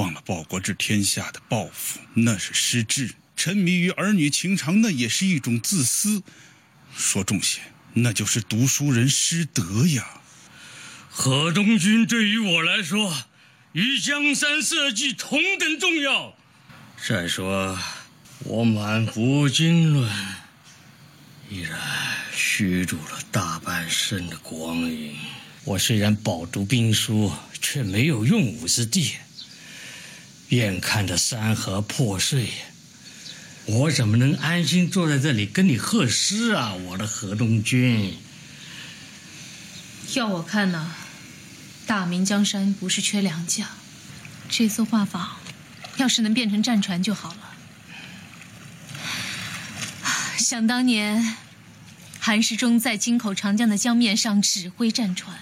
[0.00, 6.22] 忘了报国治天下的抱负，那是失志；沉迷于儿女情长，那也是一种自私。
[6.96, 7.60] 说重些，
[7.92, 10.17] 那就是读书人失德呀。
[11.10, 13.12] 河东君对于我来说，
[13.72, 16.36] 与江山社稷同等重要。
[17.06, 17.78] 再说，
[18.44, 20.08] 我满腹经纶，
[21.50, 21.78] 依然
[22.32, 25.16] 虚度了大半生的光阴。
[25.64, 29.12] 我虽然饱读兵书，却没有用武之地。
[30.50, 32.48] 眼看着山河破碎，
[33.66, 38.16] 我怎么能安心坐在这里跟你贺诗啊，我的河东君？
[40.14, 40.94] 要我看呢，
[41.86, 43.68] 大明江山不是缺良将，
[44.48, 45.28] 这艘画舫
[45.96, 47.54] 要是能变成战船就好了。
[50.38, 51.36] 想当年，
[52.18, 55.38] 韩世忠在京口长江的江面上指挥战船。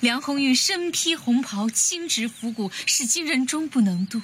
[0.00, 4.20] 梁红玉身披红袍，轻执斧骨，使今人终不能渡。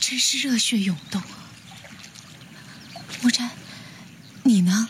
[0.00, 1.38] 真是热血涌动啊！
[3.22, 3.50] 莫瞻，
[4.42, 4.88] 你呢？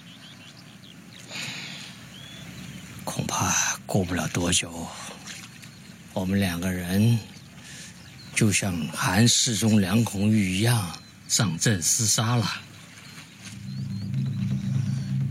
[3.42, 4.86] 啊过不了多久，
[6.12, 7.18] 我们两个人
[8.36, 12.46] 就像韩世忠、梁红玉一样上阵厮杀了。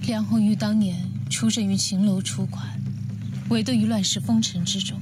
[0.01, 2.67] 梁红玉当年出身于秦楼出款。
[3.47, 4.97] 围遁于乱世风尘之中，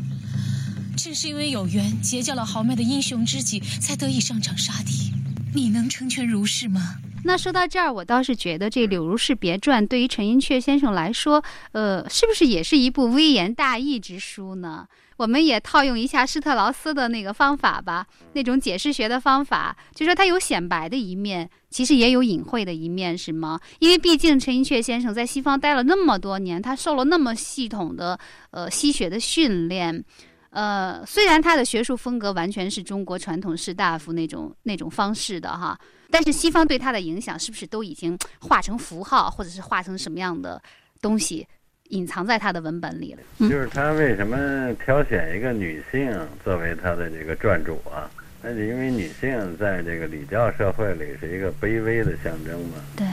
[0.95, 5.13] 正是因为有缘结交了豪迈的英雄知己，才得以上场杀敌。
[5.53, 6.97] 你能成全如是吗？
[7.23, 14.87] 那说到这儿，我倒是觉得这《柳如是别传》对于陈寅恪先生来说，呃，是不是也是一部微言大义之书呢？
[15.17, 23.59] 我们也套用一下施特劳斯的那个方法吧，那种解释学的方法，就说他有显白的一面，其实也有隐晦的一面，是吗？
[23.79, 28.17] 因为毕竟陈寅恪先生在西方待了那么多年，他受了那么系统的
[28.51, 30.03] 呃西学的训练，
[30.51, 35.77] 呃，虽然他的学术风格完全是中国传统士大夫那种那种方式的哈，
[36.11, 40.61] 但是西方对他的影响是不是都已经化成符号，或者是化成什么样的
[41.01, 41.47] 东西？
[41.89, 43.49] 隐藏在他的文本里了。
[43.49, 48.05] 就是他为什么挑选一个女性作为他的这个撰主啊？
[48.43, 52.75] 那就因为女性在这个礼教社会里是一个卑微的象征嘛。
[52.95, 53.07] 对。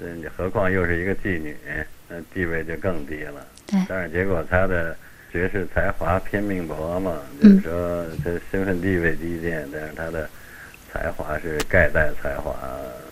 [0.00, 1.56] 嗯，何况又是一个妓女，
[2.08, 3.44] 那地位就更低了。
[3.66, 3.80] 对。
[3.88, 4.96] 但是结果他的
[5.32, 10.30] 绝世才华拼命薄嘛，就是说他身份地位低贱，但是他的
[10.92, 12.54] 才华是盖代才华，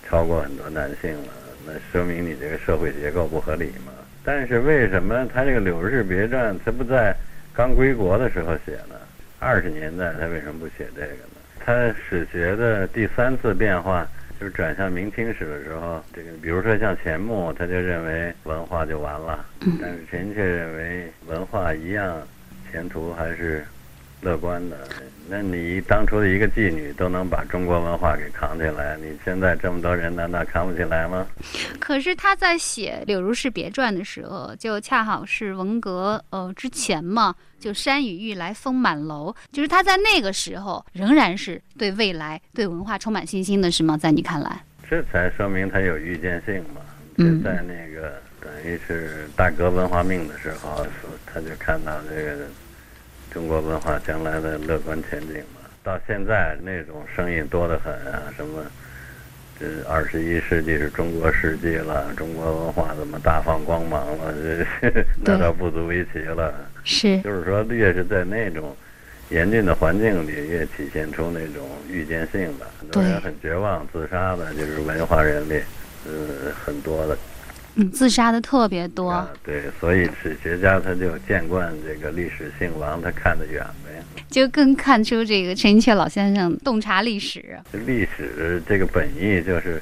[0.07, 1.33] 超过很多男性了。
[1.67, 3.93] 那说明你这个社会结构不合理嘛。
[4.25, 7.15] 但是为什么他这个《柳日别传》他不在
[7.53, 8.95] 刚归国的时候写呢？
[9.39, 11.41] 二十年代他为什么不写这个呢？
[11.65, 14.07] 他史学的第三次变化
[14.41, 19.45] 就是转向明清史的时候，这个比如说像钱穆，他就认为文化就完了，
[19.81, 22.21] 但是陈寅恪认为文化一样，
[22.71, 23.65] 前途还是。
[24.27, 24.77] 乐观的，
[25.29, 31.25] 那你当初的一个妓女都能把中国文化给扛起来，你现在这么多人难道扛不起来吗？
[31.79, 43.97] 可是他在写《柳如是别传》的时候，就恰好是文革呃之前嘛，就山雨欲来风满楼，就是他在那个时候仍然是对未来、对文化充满信心的，是吗？
[43.97, 46.81] 在你看来，这才说明他有预见性嘛。
[47.17, 50.85] 就，在那个等于是大革文化命的时候，
[51.25, 52.47] 他就看到这个。
[53.37, 58.23] 中国文化将来的乐观前景嘛，到现在那种声音多得很啊！
[58.35, 58.65] 什么，
[59.61, 64.33] 这二十一世纪是中国世纪了，中国文化怎么大放光芒了？
[64.81, 66.55] 这 那倒不足为奇了。
[66.83, 68.75] 是，就是说，越是在那种
[69.29, 72.65] 严峻的环境里，越体现出那种预见性的。
[72.81, 75.61] 很多人很绝望，自杀的，就是文化人里，
[76.07, 77.19] 呃，很多的。
[77.79, 79.29] 嗯，自杀的特别多。
[79.45, 84.03] 对，所以史学家他就见惯这个历史兴亡，他看得远呗。
[84.31, 87.59] 就更看出这个陈寅恪老先生洞察历史。
[87.73, 89.81] 历史这个本意就是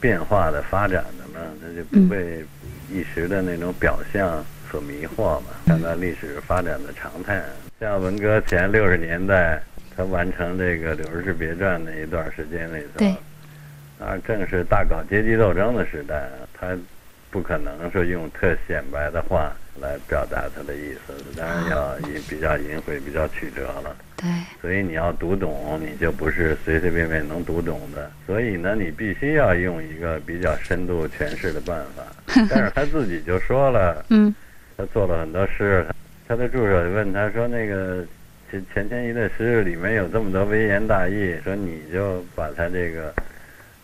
[0.00, 2.44] 变化的、发展的嘛，他就不被
[2.92, 7.42] 一时的那种表象所迷惑嘛，看到历史发展的常态。
[7.80, 9.60] 像文革前六十年代，
[9.96, 13.04] 他完成这个《柳如是别传》那一段时间里头，
[14.04, 16.68] 啊，正是大搞阶级斗争的时代，他。
[17.36, 23.94] 不可能说用特显摆的话来表达他的意思，当然要隐比较隐晦、比较曲折了。
[24.16, 24.26] 对，
[24.62, 28.10] 所以你要读懂，你就不是随随便便能读懂的。
[28.26, 32.02] 所以呢，你必须要用一个比较深度诠释的办法。
[32.48, 34.34] 但是他自己就说了，嗯，
[34.78, 35.84] 他做了很多诗，
[36.26, 38.02] 他的助手问他说：“那个
[38.50, 43.12] 钱钱谦益的诗里面有这么多微言大义，说你就把他这个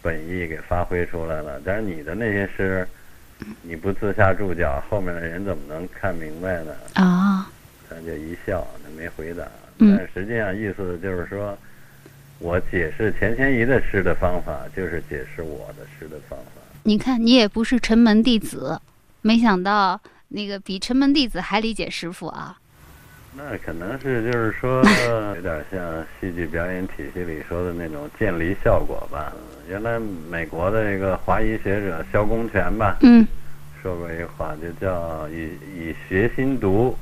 [0.00, 1.60] 本意给发挥出来了。
[1.62, 2.88] 但是你的那些诗。”
[3.62, 6.72] 你不自下注脚，后面的人怎么能看明白呢？
[6.94, 7.50] 啊，
[7.88, 9.44] 他就一笑，他没回答。
[9.78, 11.56] 但实际上意思就是说，
[12.38, 16.62] 我解释钱谦益的诗的方法，就是解释我的诗的方法。
[16.84, 18.80] 你看，你也不是城门弟子，
[19.20, 22.58] 没想到那个比城门弟子还理解师傅啊。
[23.34, 24.82] 那可能是就是说，
[25.34, 29.32] 有点像戏剧表演体系里说的那种渐离效果吧。
[29.68, 29.98] 原来
[30.30, 33.26] 美国的一个华裔学者萧公权吧，嗯，
[33.82, 36.94] 说过一个话，就叫以以学心读，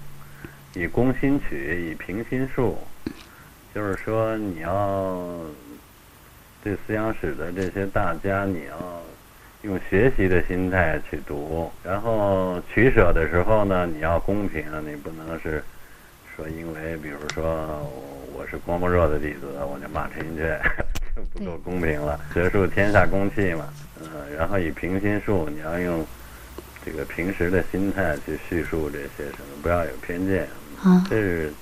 [0.74, 2.78] 以攻心取，以平心术。
[3.74, 5.18] 就是说，你要
[6.62, 9.02] 对思想史的这些大家，你要
[9.62, 15.62] 用学习的心态去读，然后取舍的时候呢，你要公平，你不能是
[16.40, 17.44] 说因为比如说
[18.32, 20.58] 我是郭沫若的弟子，我就骂陈寅恪，
[21.14, 22.18] 就不够公平了。
[22.32, 23.68] 学术天下公器嘛，
[24.00, 26.04] 嗯，然后以平心术，你要用
[26.84, 30.48] 这个平时的心态去叙述这些什么，不要有偏见，
[30.82, 31.52] 啊这是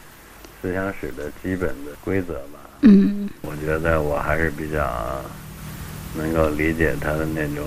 [0.63, 2.61] 思想史的基本的规则吧。
[2.83, 5.21] 嗯，我觉得我还是比较
[6.15, 7.67] 能够理解他的那种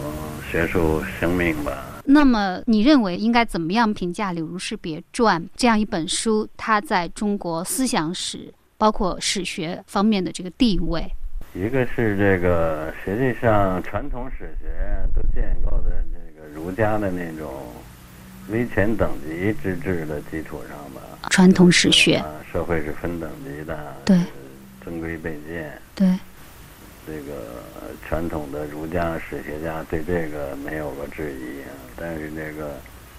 [0.49, 2.00] 学术生命吧。
[2.11, 11.09] 那么你认为应该怎么样评价《柳如是别传》这样一本书，它在中国思想史，包括史学方面的这个地位？
[11.53, 14.67] 一个是这个，实际上传统史学
[15.15, 17.49] 都建构在这个儒家的那种
[18.49, 21.29] 威权等级之治的基础上吧。
[21.29, 24.19] 传统史学啊，社会是分等级的，对，
[24.83, 25.71] 尊贵卑贱。
[25.95, 26.09] 对，
[27.05, 27.63] 这个
[28.07, 32.75] 传统的儒家史学家对这个没有过质疑啊，但是这个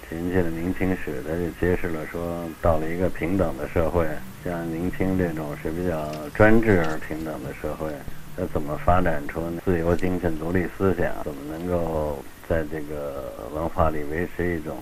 [0.09, 4.07] 陈寅恪的明清史，它就揭示了说，到了一个平等的社会，
[4.45, 7.91] 像明清这种是比较专制而平等的社会，
[8.37, 11.12] 它怎么发展出自由精神、独立思想？
[11.24, 14.76] 怎么能够在这个文化里维持一种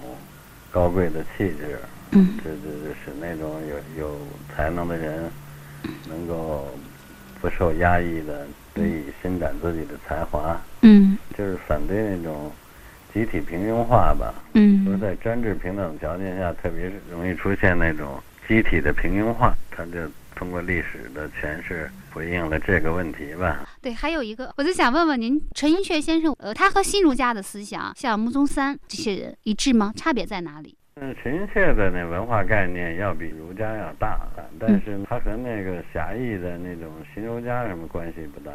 [0.71, 1.79] 高贵的气质？
[2.13, 3.61] 嗯，这这这使那种
[3.97, 4.19] 有有
[4.55, 5.31] 才能的人
[6.09, 6.69] 能够
[7.41, 8.47] 不受压抑的
[8.81, 10.61] 得以伸展自己的才华。
[10.83, 12.51] 嗯，就是反对那种
[13.13, 14.35] 集体平庸化吧。
[14.55, 18.19] 嗯，说在专制平等条件下，特别是容易出现那种
[18.49, 19.55] 集体的平庸化。
[19.71, 23.69] 他就通过历史的诠释回应了这个问题吧。
[23.81, 29.93] 对，还有一个，我就想问问您，陈寅恪先生，呃，他和新儒家的思想，像穆宗三这些人一致吗？
[29.97, 30.77] 差别在哪里？
[31.03, 34.21] 嗯，陈寅恪的那文化概念要比儒家要大，
[34.59, 38.53] 但是它和那个狭义的那种新儒家什么关系不大。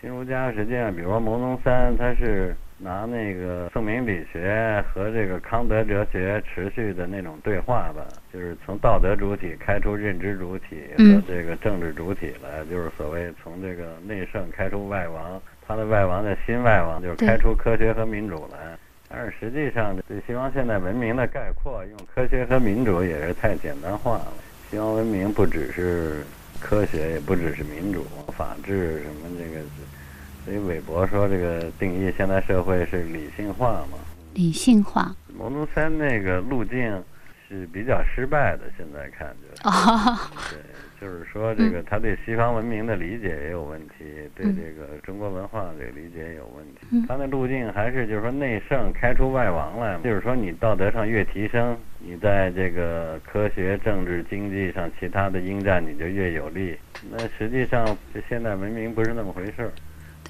[0.00, 18.74] 新儒家实际上，比如说牟宗三，他是拿那个宋明理学和这个康德哲学持续的那种对话吧，就是从道德主体开出认知主体和这个政治主体来，就是所谓从这个内圣开出外王，他的外王的新外王，就是开出科学和民主来。
[19.16, 24.32] 但是实际上，对西方现代文明的概括，用科学和民主也是太简单化了。
[24.68, 26.24] 西方文明不只是
[26.60, 28.04] 科学，也不只是民主、
[28.36, 29.60] 法治什么这个。
[30.44, 33.98] 所以韦伯说，这个定义现代社会是理性化嘛？
[34.34, 35.14] 理性化。
[35.32, 37.00] 牟宗三那个路径
[37.48, 39.62] 是比较失败的，现在看就是。
[39.68, 40.18] 哦。
[40.50, 40.58] 对，
[41.00, 47.06] 就是说这个他对西方文明的理解也有问题，对这个中国文化的理解也有问题。
[47.06, 56.76] 他那路径还是就是说内圣开出外王来，就是说你道德上越提升，你在这个科学、政治、经济上其他的应战你就越有利。
[57.10, 57.84] 那实际上
[58.14, 59.70] 就现代文明不是那么回事儿。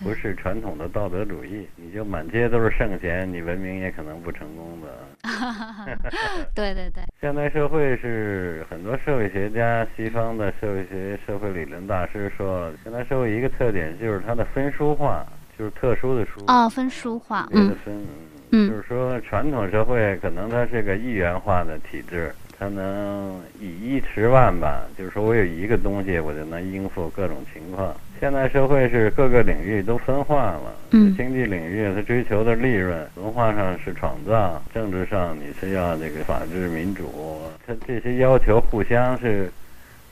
[0.03, 4.89] 不是传统的道德主义，你就满街都是圣贤，你文明也可能不成功的。
[6.55, 7.03] 对对对。
[7.21, 15.25] 现代社会是很多社会学家、西方的社会学、社会理论大师说，现代社会一个特点就是它的分书化，
[15.59, 16.45] 就是特殊的殊。
[16.49, 17.49] 哦，分殊化。
[17.53, 17.75] 嗯。
[17.85, 18.05] 分，
[18.51, 22.35] 嗯，就是说传统社会可能它是个一元化的体制。
[22.57, 27.93] 它能以一持万吧，就是说我有一个东西，我就能应付各种情况。
[28.25, 39.53] 现在社会是各个领域都分化了，嗯，经济领域它追求的利润，文化上是创造，政治上你是要这个法治民主，它这些要求互相是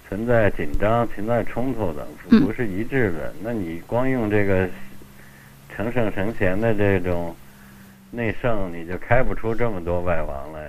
[0.06, 2.06] 存在紧张、存在冲突的，
[2.40, 3.32] 不是一致的。
[3.42, 4.68] 那你光用这个
[5.74, 7.34] 成圣成贤的这种。
[8.14, 10.68] 内圣你就开不出这么多外王来。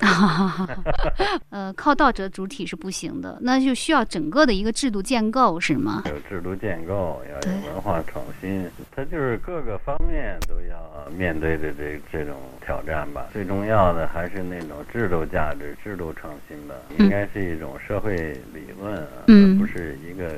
[1.52, 6.04] 呃，靠道者主体是不行的，那就需要整个的一个制度建构，是吗？
[6.06, 8.66] 有制度建构，要有文化创新，
[8.96, 13.28] 它就是各个方面都要面对的这这种挑战吧。
[13.34, 18.16] 最重要的还是那种制度价值、制度创新吧，应该是一种社会
[18.54, 18.96] 理论，
[19.28, 20.38] 而不是一个。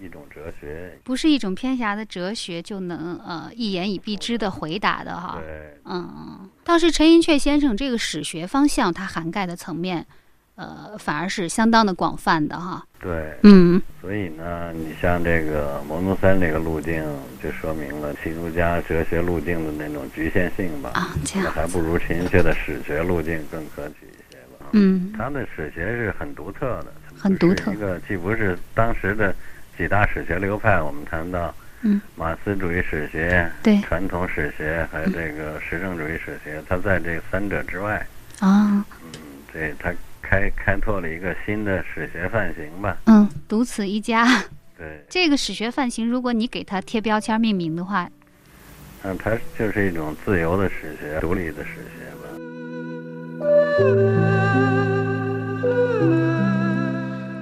[0.00, 5.38] 一一种哲学，不是一种偏狭的哲学就能呃一言以蔽之的回答的哈。
[5.40, 10.06] 对，嗯，倒是陈寅恪先生这个史学方向，它涵盖的层面，
[10.54, 12.84] 呃，反而是相当的广泛的哈。
[13.00, 13.80] 对，嗯。
[14.00, 17.04] 所以呢，你像这个牟宗三这个路径，
[17.42, 20.90] 就说明了新儒家哲学路径的那种局限性吧。
[20.94, 21.52] 啊，这样。
[21.52, 24.66] 还不如陈寅恪的史学路径更可取一些吧。
[24.72, 25.12] 嗯。
[25.16, 26.94] 他的史学是很独特的。
[27.16, 27.72] 很独特。
[27.72, 29.34] 一个既不是当时的
[29.78, 38.04] 几大史学流派，我们谈到，嗯，马克思主义史学、对传统史学，还有这个实证主义史学，它在这三者之外，
[38.40, 39.12] 啊，嗯，
[39.54, 42.98] 这它开开拓了一个新的史学范型吧。
[43.04, 44.26] 嗯，独此一家。
[44.76, 48.10] 对，这个史学范型，如果你给它贴标签命名的话，
[49.04, 52.26] 嗯，它就是一种自由的史学、独立的史学吧。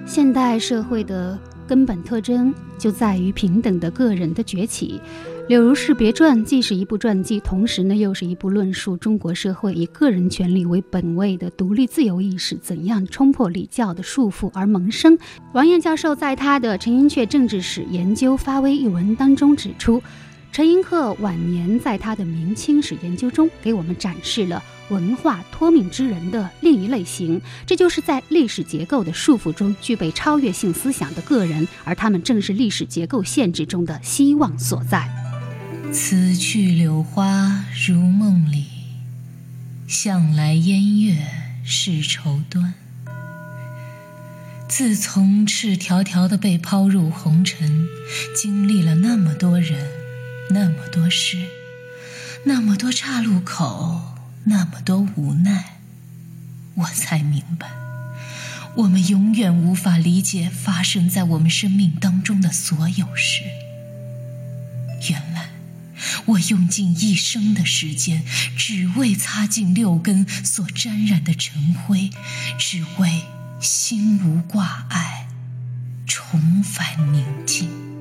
[0.06, 5.00] 现代社会的根本特征就在于平等的个人的崛起。
[5.48, 15.16] 《柳如是别传》既是一部传记，同时呢，又是一部论述中国社会以个人权利为本位的独立自由意识怎样冲破礼教的束缚而萌生。
[15.52, 20.02] 王燕教授在他的《陈寅恪政治史研究发微》一文当中指出，
[20.50, 35.08] 陈寅恪晚年在他的明清史研究中，给我们展示了文化托命之人的另一类型，这就是在历史结构的束缚中具备超越性思想的个人，而他们正是历史结构限制中的希望所在。
[35.92, 38.66] 此去柳花如梦里，
[39.86, 41.16] 向来烟月
[41.64, 42.74] 是愁端。
[44.68, 47.86] 自从赤条条的被抛入红尘，
[48.34, 49.88] 经历了那么多人，
[50.50, 51.38] 那么多事，
[52.44, 54.15] 那么多岔路口，
[54.46, 55.76] 那么多无奈，
[56.74, 57.68] 我才明白，
[58.76, 63.42] 我们永远无法理解发生在我们生命当中的所有事。
[65.10, 65.50] 原来。
[66.26, 68.22] 我用尽一生的时间，
[68.56, 72.10] 只为擦净六根所沾染的尘灰，
[72.58, 73.22] 只为
[73.60, 75.28] 心无挂碍，
[76.06, 77.95] 重返宁静。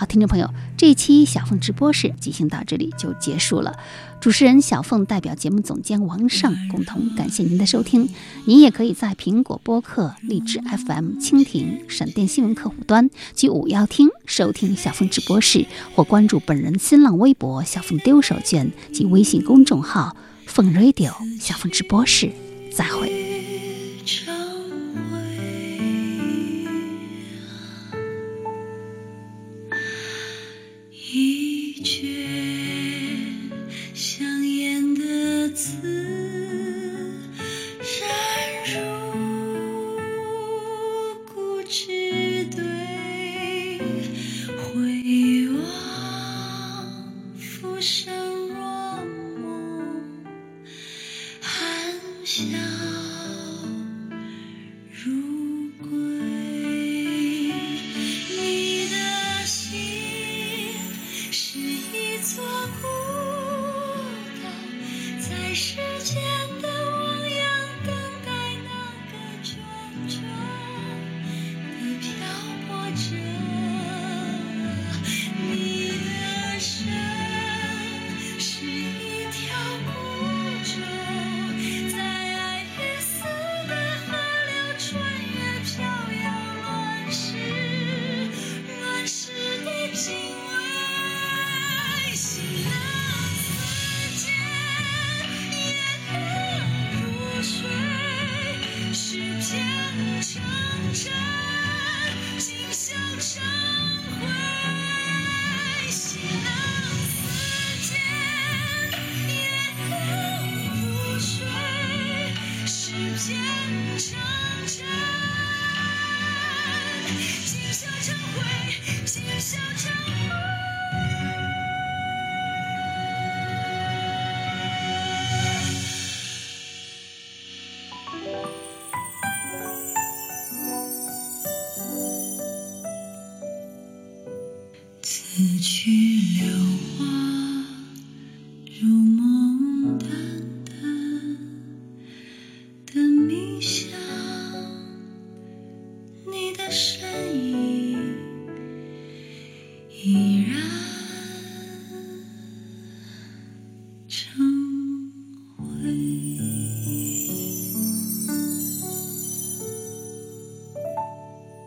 [0.00, 0.48] 好，听众朋友，
[0.78, 3.78] 这一期小凤直播室进行到这里就结束了。
[4.18, 8.08] 主持人小凤代表节目总监王尚共同感谢您的收听。
[8.46, 20.16] 您也可以在苹果播客、荔枝 FM、蜻蜓、闪电新闻客户端及五幺听收听小凤直播室，或关注本人新浪微博“小凤丢手绢”及微信公众号
[20.48, 22.32] “凤 radio 小凤直播室”。
[22.74, 23.19] 再会。